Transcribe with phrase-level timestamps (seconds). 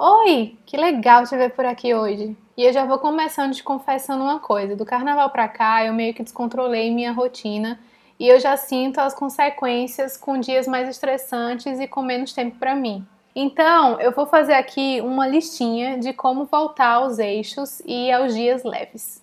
[0.00, 2.36] Oi, que legal te ver por aqui hoje.
[2.56, 4.76] E eu já vou começando te confessando uma coisa.
[4.76, 7.80] Do carnaval pra cá, eu meio que descontrolei minha rotina
[8.16, 12.76] e eu já sinto as consequências com dias mais estressantes e com menos tempo para
[12.76, 13.04] mim.
[13.34, 18.62] Então, eu vou fazer aqui uma listinha de como voltar aos eixos e aos dias
[18.62, 19.20] leves.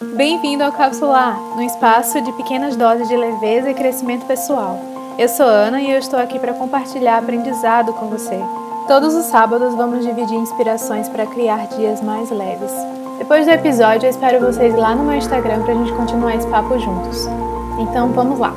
[0.00, 4.99] Bem-vindo ao Capsular, um espaço de pequenas doses de leveza e crescimento pessoal.
[5.18, 8.38] Eu sou Ana e eu estou aqui para compartilhar aprendizado com você.
[8.88, 12.72] Todos os sábados vamos dividir inspirações para criar dias mais leves.
[13.18, 16.48] Depois do episódio, eu espero vocês lá no meu Instagram para a gente continuar esse
[16.48, 17.26] papo juntos.
[17.78, 18.54] Então vamos lá!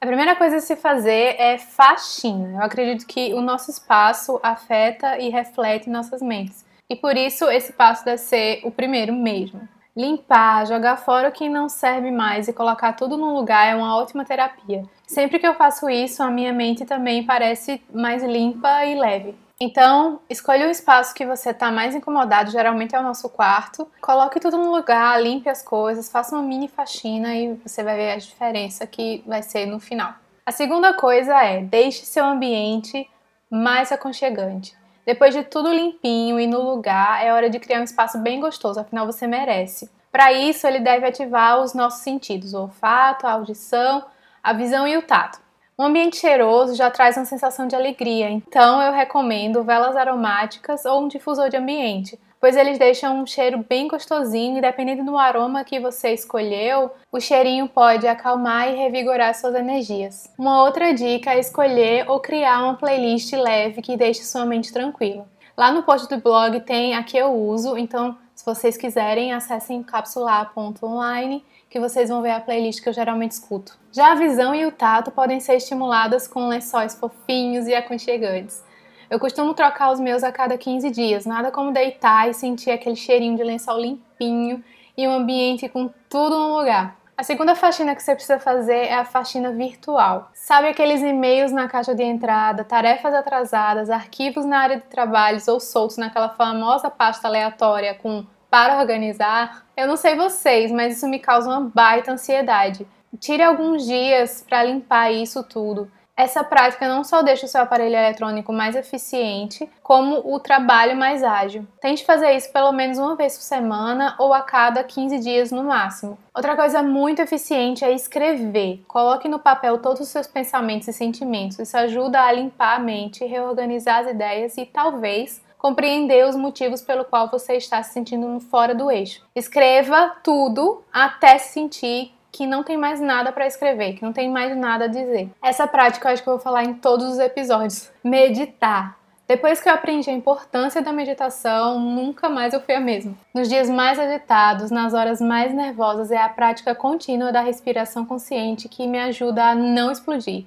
[0.00, 2.58] A primeira coisa a se fazer é faxina.
[2.58, 6.64] Eu acredito que o nosso espaço afeta e reflete nossas mentes.
[6.88, 9.60] E por isso esse passo deve ser o primeiro mesmo.
[9.96, 13.96] Limpar, jogar fora o que não serve mais e colocar tudo no lugar é uma
[13.96, 14.84] ótima terapia.
[15.06, 19.34] Sempre que eu faço isso, a minha mente também parece mais limpa e leve.
[19.62, 23.86] Então, escolha o espaço que você está mais incomodado, geralmente é o nosso quarto.
[24.00, 28.12] Coloque tudo no lugar, limpe as coisas, faça uma mini faxina e você vai ver
[28.12, 30.14] a diferença que vai ser no final.
[30.46, 33.06] A segunda coisa é deixe seu ambiente
[33.50, 34.79] mais aconchegante.
[35.10, 38.78] Depois de tudo limpinho e no lugar, é hora de criar um espaço bem gostoso,
[38.78, 39.90] afinal você merece.
[40.12, 44.04] Para isso, ele deve ativar os nossos sentidos: o olfato, a audição,
[44.40, 45.40] a visão e o tato.
[45.76, 51.02] Um ambiente cheiroso já traz uma sensação de alegria, então eu recomendo velas aromáticas ou
[51.02, 55.62] um difusor de ambiente pois eles deixam um cheiro bem gostosinho e dependendo do aroma
[55.62, 60.32] que você escolheu, o cheirinho pode acalmar e revigorar suas energias.
[60.38, 65.28] Uma outra dica é escolher ou criar uma playlist leve que deixe sua mente tranquila.
[65.56, 69.82] Lá no post do blog tem a que eu uso, então se vocês quiserem, acessem
[69.82, 73.78] capsular.online que vocês vão ver a playlist que eu geralmente escuto.
[73.92, 78.64] Já a visão e o tato podem ser estimuladas com lençóis fofinhos e aconchegantes.
[79.10, 82.94] Eu costumo trocar os meus a cada 15 dias, nada como deitar e sentir aquele
[82.94, 84.62] cheirinho de lençol limpinho
[84.96, 86.96] e um ambiente com tudo no lugar.
[87.16, 90.30] A segunda faxina que você precisa fazer é a faxina virtual.
[90.32, 95.58] Sabe aqueles e-mails na caixa de entrada, tarefas atrasadas, arquivos na área de trabalhos ou
[95.58, 99.66] soltos naquela famosa pasta aleatória com para organizar?
[99.76, 102.86] Eu não sei vocês, mas isso me causa uma baita ansiedade.
[103.18, 105.90] Tire alguns dias para limpar isso tudo.
[106.20, 111.24] Essa prática não só deixa o seu aparelho eletrônico mais eficiente, como o trabalho mais
[111.24, 111.66] ágil.
[111.80, 115.64] Tente fazer isso pelo menos uma vez por semana ou a cada 15 dias no
[115.64, 116.18] máximo.
[116.34, 118.84] Outra coisa muito eficiente é escrever.
[118.86, 121.58] Coloque no papel todos os seus pensamentos e sentimentos.
[121.58, 127.06] Isso ajuda a limpar a mente, reorganizar as ideias e talvez compreender os motivos pelo
[127.06, 129.22] qual você está se sentindo fora do eixo.
[129.34, 134.30] Escreva tudo até se sentir que não tem mais nada para escrever, que não tem
[134.30, 135.28] mais nada a dizer.
[135.42, 137.90] Essa prática eu acho que eu vou falar em todos os episódios.
[138.02, 138.98] Meditar.
[139.30, 143.14] Depois que eu aprendi a importância da meditação, nunca mais eu fui a mesma.
[143.32, 148.68] Nos dias mais agitados, nas horas mais nervosas, é a prática contínua da respiração consciente
[148.68, 150.46] que me ajuda a não explodir.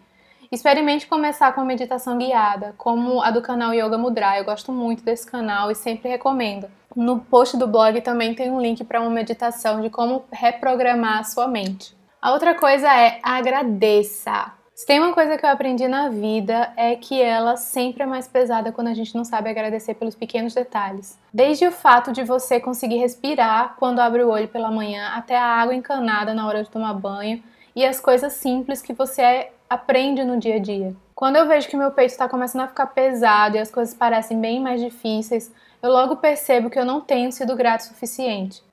[0.52, 4.38] Experimente começar com a meditação guiada, como a do canal Yoga Mudra.
[4.38, 6.68] Eu gosto muito desse canal e sempre recomendo.
[6.96, 11.24] No post do blog também tem um link para uma meditação de como reprogramar a
[11.24, 11.96] sua mente.
[12.22, 14.54] A outra coisa é agradeça.
[14.76, 18.28] Se tem uma coisa que eu aprendi na vida é que ela sempre é mais
[18.28, 21.18] pesada quando a gente não sabe agradecer pelos pequenos detalhes.
[21.32, 25.46] Desde o fato de você conseguir respirar quando abre o olho pela manhã, até a
[25.46, 27.44] água encanada na hora de tomar banho
[27.76, 30.96] e as coisas simples que você aprende no dia a dia.
[31.14, 34.40] Quando eu vejo que meu peito está começando a ficar pesado e as coisas parecem
[34.40, 35.52] bem mais difíceis,
[35.84, 38.64] eu logo percebo que eu não tenho sido grato o suficiente.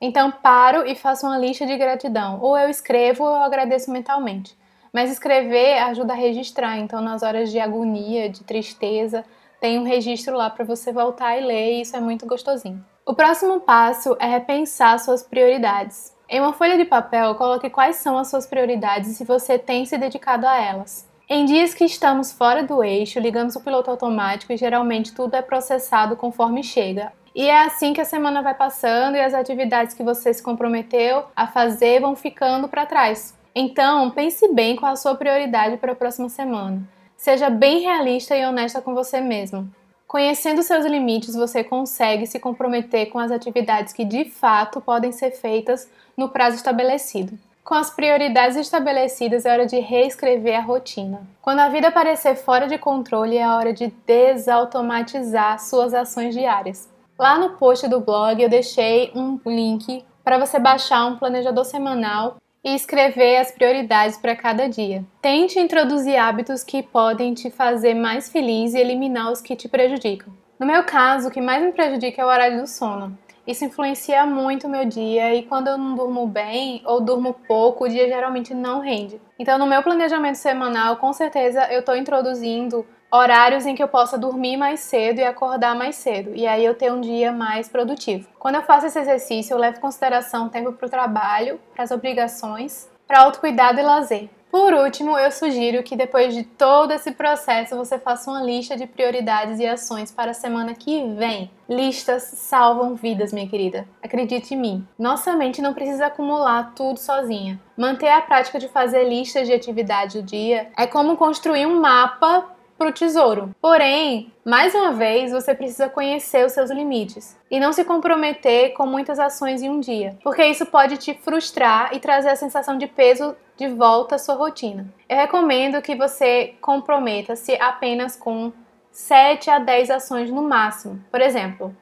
[0.00, 4.56] Então paro e faço uma lista de gratidão, ou eu escrevo ou eu agradeço mentalmente.
[4.92, 9.24] Mas escrever ajuda a registrar, então nas horas de agonia, de tristeza,
[9.60, 12.82] tem um registro lá para você voltar e ler, e isso é muito gostosinho.
[13.04, 16.16] O próximo passo é repensar suas prioridades.
[16.28, 19.84] Em uma folha de papel, coloque quais são as suas prioridades e se você tem
[19.84, 21.09] se dedicado a elas.
[21.32, 25.40] Em dias que estamos fora do eixo, ligamos o piloto automático e geralmente tudo é
[25.40, 27.12] processado conforme chega.
[27.32, 31.22] E é assim que a semana vai passando e as atividades que você se comprometeu
[31.36, 33.32] a fazer vão ficando para trás.
[33.54, 36.82] Então, pense bem qual a sua prioridade para a próxima semana.
[37.16, 39.72] Seja bem realista e honesta com você mesmo.
[40.08, 45.30] Conhecendo seus limites, você consegue se comprometer com as atividades que de fato podem ser
[45.30, 47.38] feitas no prazo estabelecido.
[47.70, 51.22] Com as prioridades estabelecidas, é hora de reescrever a rotina.
[51.40, 56.88] Quando a vida parecer fora de controle, é hora de desautomatizar suas ações diárias.
[57.16, 62.38] Lá no post do blog eu deixei um link para você baixar um planejador semanal
[62.64, 65.04] e escrever as prioridades para cada dia.
[65.22, 70.32] Tente introduzir hábitos que podem te fazer mais feliz e eliminar os que te prejudicam.
[70.58, 73.16] No meu caso, o que mais me prejudica é o horário do sono.
[73.50, 77.82] Isso influencia muito o meu dia e quando eu não durmo bem ou durmo pouco,
[77.82, 79.20] o dia geralmente não rende.
[79.36, 84.16] Então, no meu planejamento semanal, com certeza eu estou introduzindo horários em que eu possa
[84.16, 88.28] dormir mais cedo e acordar mais cedo, e aí eu ter um dia mais produtivo.
[88.38, 91.90] Quando eu faço esse exercício, eu levo em consideração tempo para o trabalho, para as
[91.90, 94.30] obrigações, para autocuidado e lazer.
[94.50, 98.84] Por último, eu sugiro que depois de todo esse processo você faça uma lista de
[98.84, 101.48] prioridades e ações para a semana que vem.
[101.68, 103.86] Listas salvam vidas, minha querida.
[104.02, 104.88] Acredite em mim.
[104.98, 107.60] Nossa mente não precisa acumular tudo sozinha.
[107.76, 112.48] Manter a prática de fazer listas de atividade do dia é como construir um mapa
[112.80, 113.54] para o tesouro.
[113.60, 118.86] Porém, mais uma vez, você precisa conhecer os seus limites e não se comprometer com
[118.86, 122.86] muitas ações em um dia, porque isso pode te frustrar e trazer a sensação de
[122.86, 124.90] peso de volta à sua rotina.
[125.06, 128.50] Eu recomendo que você comprometa-se apenas com
[128.90, 131.04] 7 a 10 ações no máximo.
[131.10, 131.76] Por exemplo,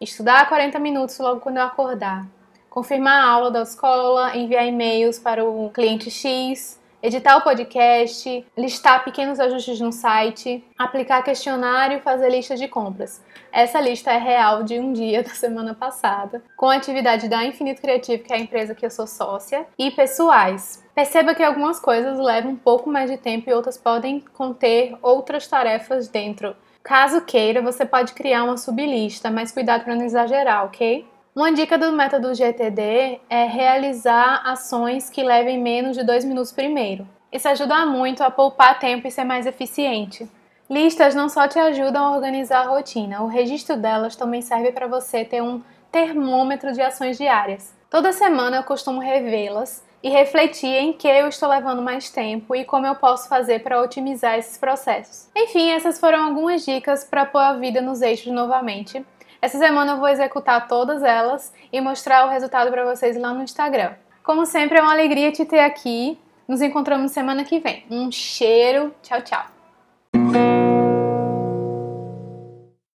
[0.00, 2.24] estudar 40 minutos logo quando eu acordar,
[2.70, 9.04] confirmar a aula da escola, enviar e-mails para o cliente X, editar o podcast, listar
[9.04, 13.22] pequenos ajustes no site, aplicar questionário e fazer lista de compras.
[13.52, 17.82] Essa lista é real de um dia da semana passada, com a atividade da Infinito
[17.82, 20.82] Criativo, que é a empresa que eu sou sócia, e pessoais.
[20.94, 25.46] Perceba que algumas coisas levam um pouco mais de tempo e outras podem conter outras
[25.46, 26.56] tarefas dentro.
[26.82, 31.06] Caso queira, você pode criar uma sublista, mas cuidado para não exagerar, ok?
[31.34, 37.08] Uma dica do método GTD é realizar ações que levem menos de dois minutos primeiro.
[37.32, 40.30] Isso ajuda muito a poupar tempo e ser mais eficiente.
[40.70, 44.86] Listas não só te ajudam a organizar a rotina, o registro delas também serve para
[44.86, 45.60] você ter um
[45.90, 47.74] termômetro de ações diárias.
[47.90, 52.64] Toda semana eu costumo revê-las e refletir em que eu estou levando mais tempo e
[52.64, 55.28] como eu posso fazer para otimizar esses processos.
[55.34, 59.04] Enfim, essas foram algumas dicas para pôr a vida nos eixos novamente.
[59.44, 63.42] Essa semana eu vou executar todas elas e mostrar o resultado para vocês lá no
[63.42, 63.92] Instagram.
[64.22, 66.18] Como sempre, é uma alegria te ter aqui.
[66.48, 67.84] Nos encontramos semana que vem.
[67.90, 68.94] Um cheiro.
[69.02, 70.53] Tchau, tchau.